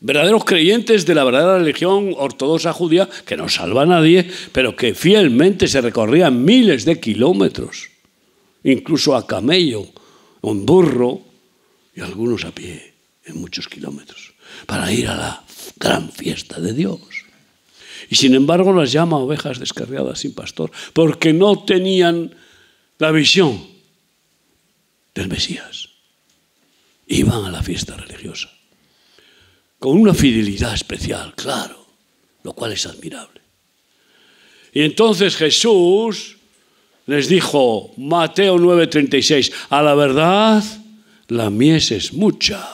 [0.00, 4.92] verdaderos creyentes de la verdadera religión ortodoxa judía, que no salva a nadie, pero que
[4.92, 7.88] fielmente se recorrían miles de kilómetros,
[8.64, 9.86] incluso a camello,
[10.42, 11.22] un burro
[11.96, 12.92] y algunos a pie,
[13.24, 14.34] en muchos kilómetros,
[14.66, 15.44] para ir a la
[15.76, 17.00] gran fiesta de Dios.
[18.10, 22.34] Y sin embargo las llama ovejas descarriadas sin pastor, porque no tenían
[22.98, 23.69] la visión
[25.14, 25.88] del Mesías.
[27.06, 28.50] Iban a la fiesta religiosa,
[29.78, 31.86] con una fidelidad especial, claro,
[32.42, 33.40] lo cual es admirable.
[34.72, 36.36] Y entonces Jesús
[37.06, 40.62] les dijo, Mateo 9:36, a la verdad
[41.28, 42.68] la mies es mucha,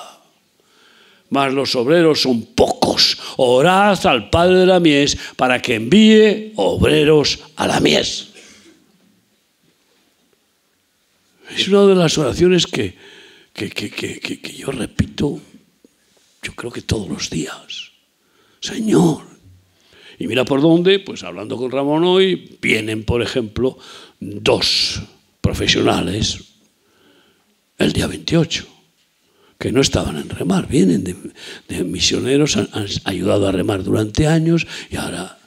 [1.30, 3.16] mas los obreros son pocos.
[3.36, 8.28] Orad al Padre de la mies para que envíe obreros a la mies.
[11.54, 12.96] Es una de las oraciones que,
[13.52, 15.40] que, yo repito,
[16.42, 17.92] yo creo que todos los días.
[18.60, 19.22] Señor.
[20.18, 23.78] Y mira por dónde, pues hablando con Ramón hoy, vienen, por ejemplo,
[24.18, 25.02] dos
[25.40, 26.44] profesionales
[27.78, 28.66] el día 28,
[29.58, 34.96] que no estaban en remar, vienen de, misioneros, han ayudado a remar durante años y
[34.96, 35.38] ahora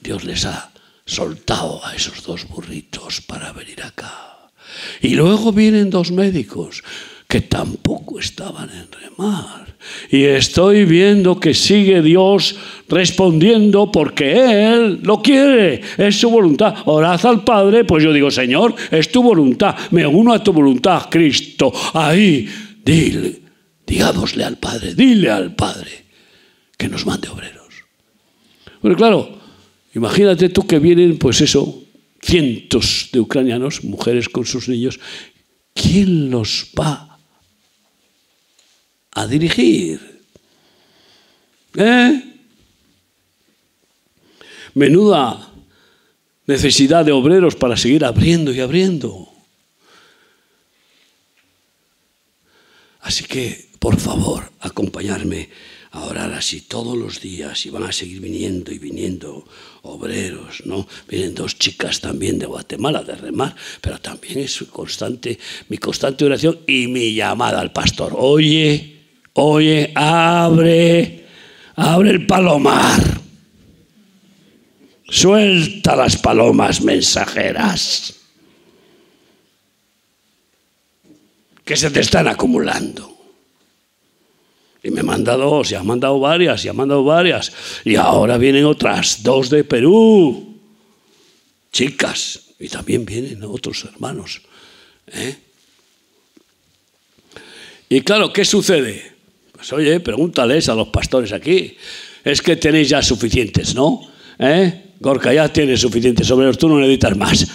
[0.00, 0.72] Dios les ha
[1.04, 4.33] soltado a esos dos burritos para venir acá.
[5.00, 6.82] Y luego vienen dos médicos
[7.28, 9.74] que tampoco estaban en remar.
[10.10, 12.56] Y estoy viendo que sigue Dios
[12.88, 16.74] respondiendo porque Él lo quiere, es su voluntad.
[16.86, 21.08] Orad al Padre, pues yo digo, Señor, es tu voluntad, me uno a tu voluntad,
[21.10, 21.72] Cristo.
[21.92, 22.48] Ahí,
[22.84, 23.40] dile,
[23.86, 26.04] digámosle al Padre, dile al Padre
[26.76, 27.64] que nos mande obreros.
[28.80, 29.38] Pero claro,
[29.94, 31.83] imagínate tú que vienen, pues eso,
[32.24, 34.98] cientos de ucranianos, mujeres con sus niños,
[35.74, 37.18] ¿quién los va
[39.12, 40.00] a dirigir?
[41.76, 42.22] ¿Eh?
[44.74, 45.52] Menuda
[46.46, 49.28] necesidad de obreros para seguir abriendo y abriendo.
[53.00, 55.50] Así que, por favor, acompañarme
[55.90, 59.46] a orar así todos los días y van a seguir viniendo y viniendo
[59.84, 60.86] obreros, ¿no?
[61.08, 66.60] Vienen dos chicas también de Guatemala de remar, pero también es constante, mi constante oración
[66.66, 68.14] y mi llamada al pastor.
[68.16, 69.02] Oye,
[69.34, 71.26] oye, abre,
[71.76, 73.20] abre el palomar.
[75.06, 78.14] Suelta las palomas mensajeras
[81.64, 83.13] que se te están acumulando.
[84.84, 87.50] Y me manda dos, y ha mandado varias, y ha mandado varias.
[87.84, 90.58] Y ahora vienen otras dos de Perú.
[91.72, 92.40] Chicas.
[92.60, 94.42] Y también vienen otros hermanos.
[95.06, 95.36] ¿eh?
[97.88, 99.12] Y claro, ¿qué sucede?
[99.52, 101.78] Pues oye, pregúntales a los pastores aquí.
[102.22, 104.06] Es que tenéis ya suficientes, ¿no?
[104.38, 104.92] ¿Eh?
[105.00, 107.46] Gorka, ya tienes suficientes obreros, tú no necesitas más.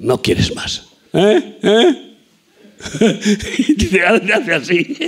[0.00, 0.82] No quieres más.
[1.12, 1.58] ¿Eh?
[1.62, 2.09] ¿Eh?
[3.90, 4.98] te hace así.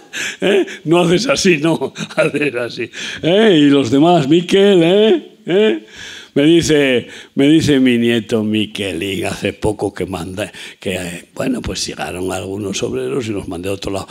[0.40, 0.66] ¿Eh?
[0.84, 2.90] No haces así, no, haces así.
[3.22, 3.58] ¿Eh?
[3.62, 5.36] Y los demás, Miquel, ¿eh?
[5.46, 5.86] ¿eh?
[6.34, 12.30] Me dice, me dice mi nieto Miquelín hace poco que manda, que bueno, pues llegaron
[12.30, 14.08] algunos obreros y los mandé a otro lado.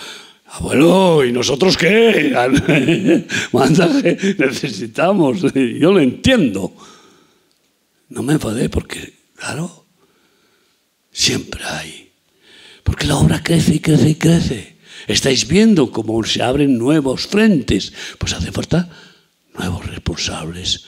[0.51, 2.33] Abuelo, ¿y nosotros qué?
[3.53, 3.87] Manda
[4.37, 5.41] necesitamos.
[5.53, 6.73] Yo lo entiendo.
[8.09, 9.85] No me enfadé porque, claro,
[11.11, 12.08] siempre hay.
[12.89, 14.75] Porque la obra crece y crece y crece.
[15.05, 17.93] Estáis viendo cómo se abren nuevos frentes.
[18.17, 18.89] Pues hace falta
[19.53, 20.85] nuevos responsables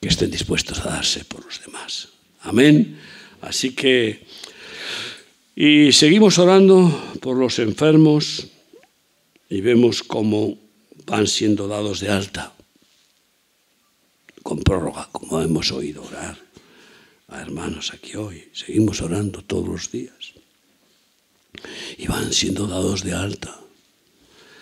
[0.00, 2.08] que estén dispuestos a darse por los demás.
[2.40, 2.98] Amén.
[3.42, 4.24] Así que,
[5.54, 6.88] y seguimos orando
[7.20, 8.48] por los enfermos
[9.50, 10.56] y vemos cómo
[11.04, 12.54] van siendo dados de alta,
[14.42, 16.38] con prórroga, como hemos oído orar
[17.28, 18.48] a hermanos aquí hoy.
[18.54, 20.39] Seguimos orando todos los días.
[21.98, 23.60] Y van siendo dados de alta.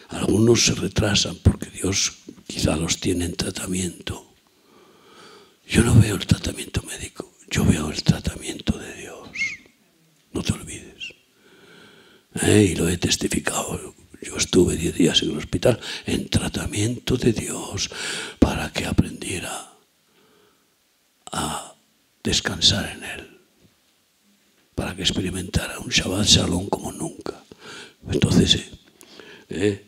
[0.09, 4.29] Algunos se retrasan porque Dios quizá los tiene en tratamiento
[5.69, 9.29] yo no veo el tratamiento médico, yo veo el tratamiento de Dios.
[10.33, 11.13] No te olvides.
[12.41, 13.95] Eh, y lo he testificado.
[14.23, 17.91] Yo estuve diez días en el hospital en tratamiento de Dios
[18.39, 19.75] para que aprendiera
[21.33, 21.75] a
[22.25, 23.38] descansar en Él,
[24.79, 27.43] para que experimentara un Shabbat Shalom como nunca.
[28.15, 28.71] Entonces, eh,
[29.51, 29.85] eh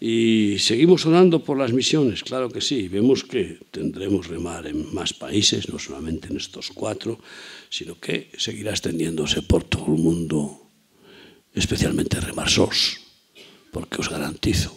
[0.00, 2.88] y seguimos orando por las misiones, claro que sí.
[2.88, 7.20] Vemos que tendremos remar en más países, no solamente en estos cuatro,
[7.68, 10.66] sino que seguirá extendiéndose por todo el mundo,
[11.52, 12.96] especialmente remar SOS,
[13.70, 14.72] porque os garantizo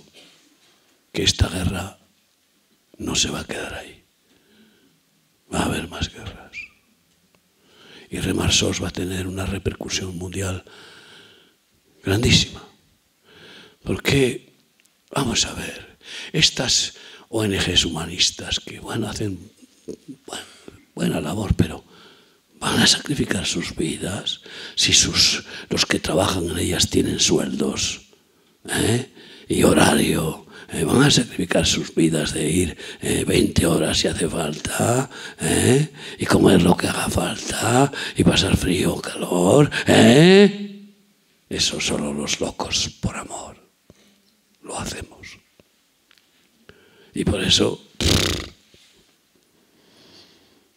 [1.14, 2.00] que esta guerra
[2.98, 4.04] no se va a quedar ahí.
[5.48, 6.73] Va a haber más guerras.
[8.14, 10.64] Y remar SOS va a tener una repercusión mundial
[12.04, 12.62] grandísima.
[13.84, 14.54] Porque
[15.16, 15.98] Vamos a ver,
[16.32, 16.96] estas
[17.30, 19.52] ONGs humanistas que bueno, hacen
[20.96, 21.84] buena labor, pero
[22.60, 24.42] van a sacrificar sus vidas
[24.76, 28.02] si sus, los que trabajan en ellas tienen sueldos
[28.68, 29.12] ¿eh?
[29.48, 30.46] Y horario.
[30.72, 35.10] Eh, van a sacrificar sus vidas de ir 20 eh, horas si hace falta
[36.18, 39.70] y comer lo que haga falta y pasar frío o calor.
[41.50, 43.64] Eso solo los locos por amor
[44.64, 45.38] lo hacemos.
[47.14, 47.80] Y por eso,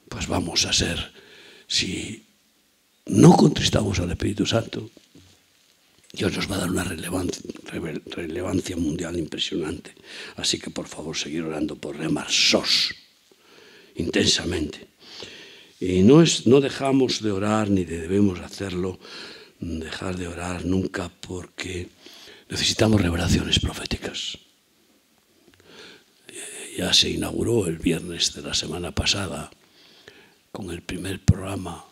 [0.09, 1.13] pues vamos a ser,
[1.67, 2.27] si
[3.07, 4.91] no contristamos al Espíritu Santo,
[6.17, 9.95] Dios nos va a dar una relevancia, mundial impresionante.
[10.37, 12.95] Así que por favor, seguir orando por remar sos
[13.95, 14.89] intensamente.
[15.79, 18.99] Y no, es, no dejamos de orar ni debemos hacerlo,
[19.61, 21.89] dejar de orar nunca porque
[22.49, 24.39] Necesitamos revelaciones proféticas.
[26.79, 29.51] Ya se inauguró el viernes de la semana pasada
[30.53, 31.85] con el primer programa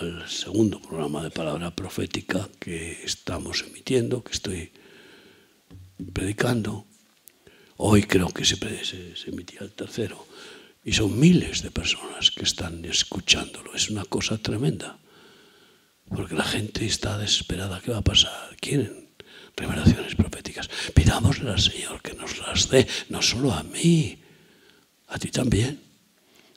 [0.00, 4.72] el segundo programa de palabra profética que estamos emitiendo, que estoy
[6.12, 6.86] predicando.
[7.76, 10.26] Hoy creo que se, se, emitía el tercero.
[10.84, 13.74] Y son miles de personas que están escuchándolo.
[13.74, 14.98] Es una cosa tremenda.
[16.08, 17.80] Porque la gente está desesperada.
[17.80, 18.56] ¿Qué va a pasar?
[18.60, 19.08] Quieren
[19.56, 20.68] revelaciones proféticas.
[20.94, 24.18] Pidámosle al Señor que nos las dé, no solo a mí,
[25.08, 25.80] a ti también.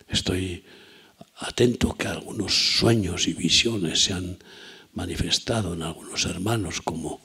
[0.08, 0.64] Estoy
[1.40, 4.38] atento que algunos sueños y visiones se han
[4.94, 7.22] manifestado en algunos hermanos, como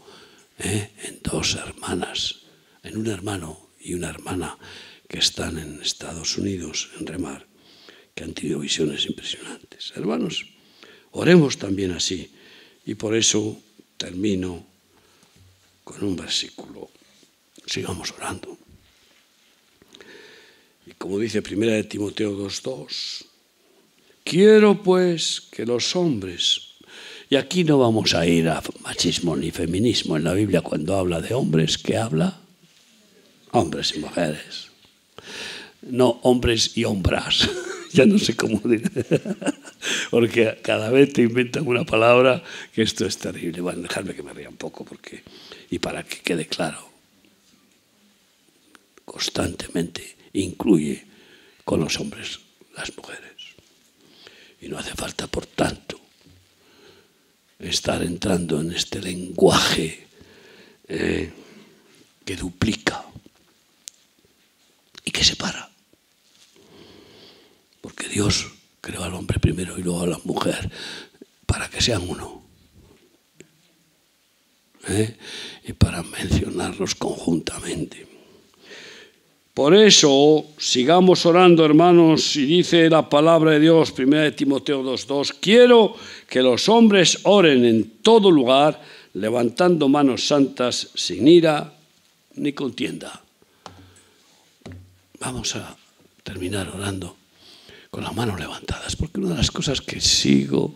[0.58, 0.90] ¿eh?
[1.02, 2.36] en dos hermanas,
[2.82, 4.56] en un hermano y una hermana
[5.08, 7.46] que están en Estados Unidos, en Remar,
[8.14, 9.92] que han tenido visiones impresionantes.
[9.96, 10.46] Hermanos,
[11.12, 12.30] oremos también así.
[12.86, 13.60] Y por eso
[13.96, 14.64] termino
[15.82, 16.90] con un versículo.
[17.66, 18.58] Sigamos orando.
[20.86, 23.24] Y como dice primera de Timoteo 2.2,
[24.24, 26.74] quiero pues que los hombres,
[27.30, 31.20] y aquí no vamos a ir a machismo ni feminismo en la Biblia cuando habla
[31.20, 32.40] de hombres, ¿qué habla?
[33.52, 34.68] Hombres y mujeres.
[35.82, 37.48] No hombres y hombras.
[37.92, 38.90] ya no sé cómo decir.
[40.10, 43.60] porque cada vez te inventan una palabra que esto es terrible.
[43.60, 45.22] Bueno, dejadme que me ría un poco porque
[45.70, 46.88] y para que quede claro.
[49.04, 51.04] constantemente, incluye
[51.64, 52.40] con los hombres
[52.76, 53.33] las mujeres.
[54.64, 56.00] Y no hace falta, por tanto,
[57.58, 60.06] estar entrando en este lenguaje
[60.88, 61.30] eh,
[62.24, 63.04] que duplica
[65.04, 65.68] y que separa.
[67.82, 68.46] Porque Dios
[68.80, 70.70] creó al hombre primero y luego a la mujer
[71.44, 72.42] para que sean uno.
[74.88, 75.18] ¿Eh?
[75.64, 78.13] Y para mencionarlos conjuntamente.
[79.54, 85.94] Por eso, sigamos orando, hermanos, y dice la palabra de Dios, 1 Timoteo 2.2, quiero
[86.28, 88.82] que los hombres oren en todo lugar,
[89.12, 91.72] levantando manos santas, sin ira
[92.34, 93.22] ni contienda.
[95.20, 95.76] Vamos a
[96.24, 97.16] terminar orando
[97.92, 100.74] con las manos levantadas, porque una de las cosas que sigo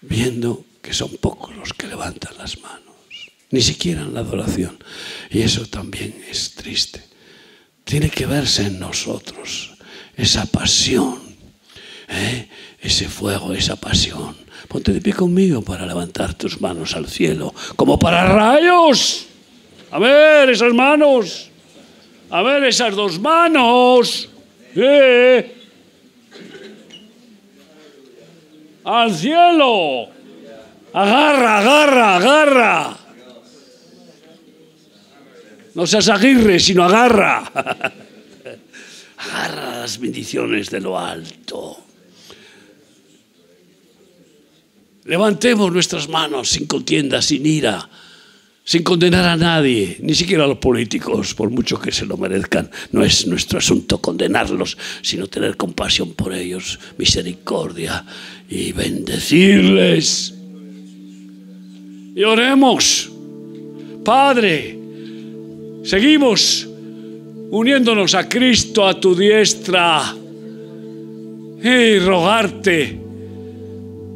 [0.00, 2.94] viendo que son pocos los que levantan las manos,
[3.50, 4.78] ni siquiera en la adoración,
[5.28, 7.15] y eso también es triste
[7.86, 9.74] tiene que verse en nosotros
[10.16, 11.20] esa pasión,
[12.08, 12.48] ¿eh?
[12.80, 14.36] ese fuego, esa pasión.
[14.66, 19.28] Ponte de pie conmigo para levantar tus manos al cielo, como para rayos.
[19.92, 21.48] A ver, esas manos.
[22.28, 24.28] A ver, esas dos manos.
[24.74, 25.54] ¿Eh?
[28.82, 30.08] Al cielo.
[30.92, 33.05] Agarra, agarra, agarra.
[35.76, 37.44] No seas aguirre, sino agarra.
[39.18, 41.76] Agarra las bendiciones de lo alto.
[45.04, 47.88] Levantemos nuestras manos sin contienda, sin ira,
[48.64, 52.70] sin condenar a nadie, ni siquiera a los políticos, por mucho que se lo merezcan.
[52.92, 58.02] No es nuestro asunto condenarlos, sino tener compasión por ellos, misericordia
[58.48, 60.34] y bendecirles.
[62.14, 63.10] Y oremos,
[64.02, 64.75] Padre,
[65.86, 66.66] Seguimos
[67.50, 70.02] uniéndonos a Cristo a tu diestra
[71.62, 73.00] y rogarte,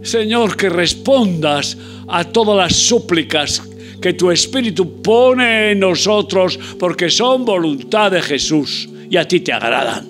[0.02, 3.62] Señor, que respondas a todas las súplicas
[4.02, 9.52] que tu Espíritu pone en nosotros porque son voluntad de Jesús y a ti te
[9.52, 10.08] agradan.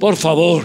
[0.00, 0.64] Por favor,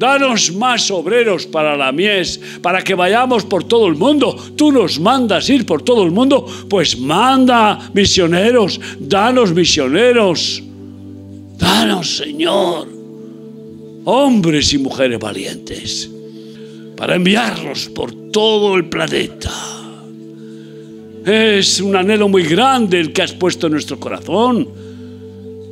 [0.00, 4.34] Danos más obreros para la mies, para que vayamos por todo el mundo.
[4.56, 10.62] Tú nos mandas ir por todo el mundo, pues manda misioneros, danos misioneros.
[11.58, 12.88] Danos, Señor,
[14.06, 16.10] hombres y mujeres valientes,
[16.96, 19.52] para enviarlos por todo el planeta.
[21.26, 24.66] Es un anhelo muy grande el que has puesto en nuestro corazón.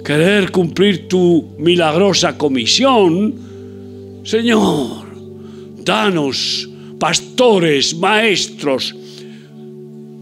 [0.04, 3.47] Querer cumplir tu milagrosa comisión
[4.28, 5.08] Señor,
[5.82, 6.68] danos
[6.98, 8.94] pastores, maestros,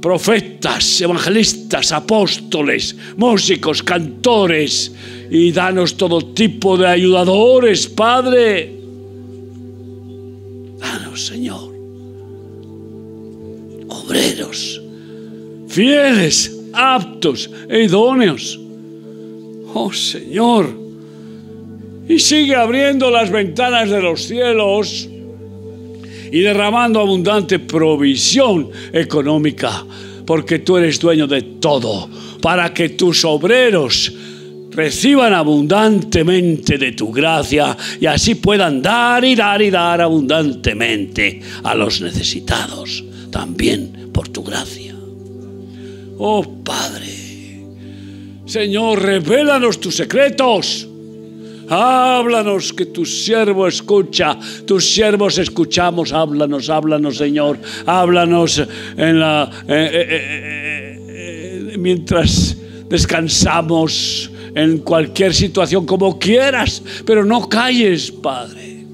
[0.01, 4.93] profetas, evangelistas, apóstoles, músicos, cantores,
[5.29, 8.79] y danos todo tipo de ayudadores, Padre.
[10.79, 11.75] Danos, Señor,
[13.89, 14.81] obreros,
[15.67, 18.57] fieles, aptos e idóneos.
[19.75, 20.86] Oh Señor,
[22.09, 25.09] y sigue abriendo las ventanas de los cielos
[26.31, 29.85] y derramando abundante provisión económica,
[30.25, 32.09] porque tú eres dueño de todo,
[32.41, 34.13] para que tus obreros
[34.71, 41.75] reciban abundantemente de tu gracia y así puedan dar y dar y dar abundantemente a
[41.75, 44.95] los necesitados, también por tu gracia.
[46.19, 47.65] Oh Padre,
[48.45, 50.89] Señor, revélanos tus secretos
[51.69, 58.63] Háblanos que tu siervo escucha, tus siervos escuchamos, háblanos, háblanos Señor, háblanos
[58.97, 62.57] en la, eh, eh, eh, mientras
[62.89, 68.85] descansamos en cualquier situación como quieras, pero no calles, Padre.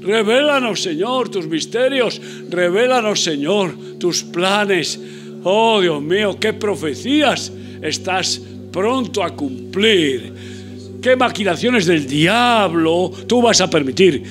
[0.00, 4.98] Revélanos, Señor, tus misterios, revélanos, Señor, tus planes.
[5.42, 8.40] Oh, Dios mío, qué profecías estás
[8.72, 10.59] pronto a cumplir
[11.02, 14.22] ¿Qué maquinaciones del diablo tú vas a permitir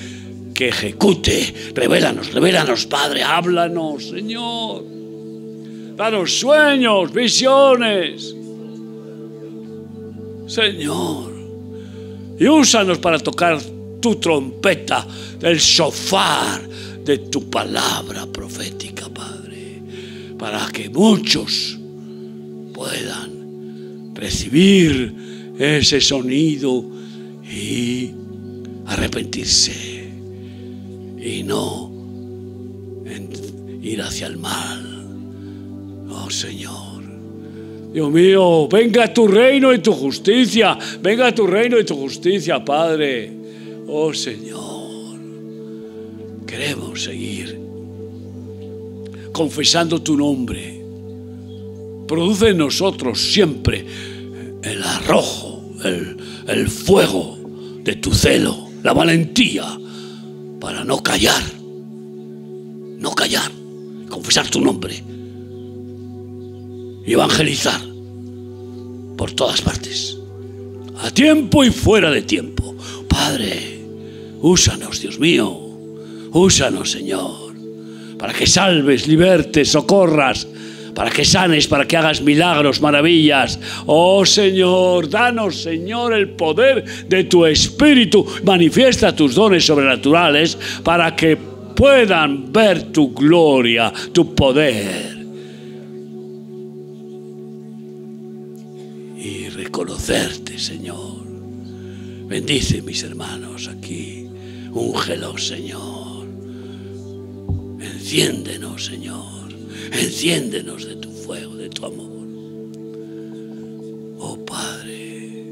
[0.54, 1.72] que ejecute?
[1.74, 4.84] Revélanos, revélanos, Padre, háblanos, Señor.
[5.96, 8.34] Danos sueños, visiones.
[10.46, 11.32] Señor.
[12.38, 13.60] Y úsanos para tocar
[14.00, 15.06] tu trompeta,
[15.42, 16.60] el sofá
[17.04, 19.82] de tu palabra profética, Padre,
[20.38, 21.78] para que muchos
[22.72, 25.29] puedan recibir
[25.60, 26.82] ese sonido
[27.44, 28.10] y
[28.86, 30.08] arrepentirse
[31.22, 31.90] y no
[33.82, 35.06] ir hacia el mal.
[36.10, 37.02] Oh Señor,
[37.92, 40.78] Dios mío, venga tu reino y tu justicia.
[41.02, 43.32] Venga tu reino y tu justicia, Padre.
[43.86, 45.18] Oh Señor,
[46.46, 47.58] queremos seguir
[49.32, 50.80] confesando tu nombre.
[52.06, 53.84] Produce en nosotros siempre
[54.62, 55.39] el arrojo,
[56.80, 57.38] fuego
[57.84, 59.64] de tu celo, la valentía
[60.60, 61.42] para no callar,
[62.98, 63.50] no callar,
[64.08, 65.02] confesar tu nombre
[67.06, 67.80] y evangelizar
[69.16, 70.18] por todas partes,
[71.02, 72.74] a tiempo y fuera de tiempo.
[73.08, 73.80] Padre,
[74.40, 75.50] úsanos, Dios mío,
[76.32, 77.54] úsanos, Señor,
[78.18, 80.46] para que salves, libertes, socorras,
[80.94, 83.58] para que sanes, para que hagas milagros, maravillas.
[83.86, 88.26] Oh Señor, danos, Señor, el poder de tu Espíritu.
[88.44, 95.18] Manifiesta tus dones sobrenaturales para que puedan ver tu gloria, tu poder.
[99.16, 101.20] Y reconocerte, Señor.
[102.26, 104.26] Bendice mis hermanos aquí.
[104.72, 106.26] Úngelos, Señor.
[107.80, 109.39] Enciéndenos, Señor.
[109.92, 112.10] Enciéndenos de tu fuego, de tu amor.
[114.18, 115.44] Oh Padre,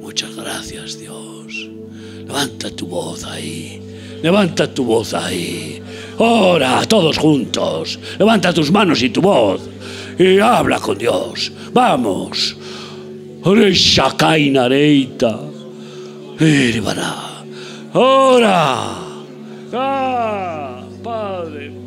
[0.00, 1.68] muchas gracias Dios.
[2.26, 3.80] Levanta tu voz ahí.
[4.22, 5.82] Levanta tu voz ahí.
[6.18, 7.98] Ora todos juntos.
[8.18, 9.60] Levanta tus manos y tu voz.
[10.18, 11.50] Y habla con Dios.
[11.72, 12.56] Vamos.
[13.44, 15.40] Shakainareita.
[17.94, 18.98] Ora.
[19.72, 21.81] Ah, Padre.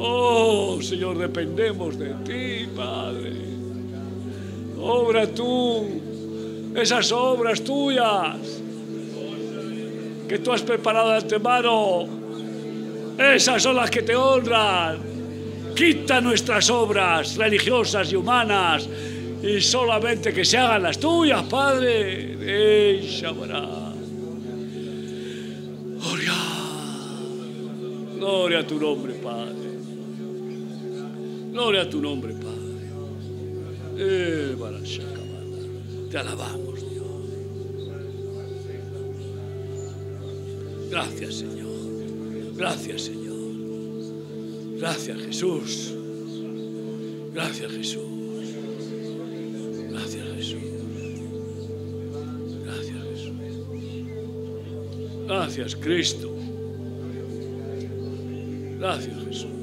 [0.00, 3.32] Oh, Señor, dependemos de ti, Padre.
[4.80, 5.86] Obra tú
[6.76, 8.36] esas obras tuyas
[10.28, 12.06] que tú has preparado de antemano.
[13.18, 14.98] Esas son las que te honran.
[15.74, 18.88] Quita nuestras obras religiosas y humanas
[19.42, 22.36] y solamente que se hagan las tuyas, Padre.
[25.96, 26.32] Gloria.
[28.16, 29.77] Gloria a tu nombre, Padre.
[31.58, 32.86] Gloria a tu nombre, Padre.
[33.96, 34.54] Eh,
[36.08, 37.04] Te alabamos, Dios.
[40.88, 42.54] Gracias, Señor.
[42.56, 43.38] Gracias, Señor.
[44.78, 45.94] Gracias, Jesús.
[47.34, 48.04] Gracias, Jesús.
[49.90, 50.62] Gracias, Jesús.
[52.64, 53.32] Gracias, Jesús.
[55.26, 56.32] Gracias, Cristo.
[58.78, 59.57] Gracias, Jesús.